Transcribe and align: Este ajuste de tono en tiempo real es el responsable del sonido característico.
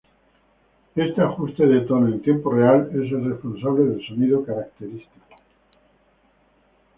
Este 0.95 1.21
ajuste 1.21 1.63
de 1.67 1.81
tono 1.81 2.07
en 2.07 2.23
tiempo 2.23 2.49
real 2.51 2.89
es 2.89 3.11
el 3.11 3.29
responsable 3.29 3.85
del 3.85 4.03
sonido 4.07 4.43
característico. 4.43 5.13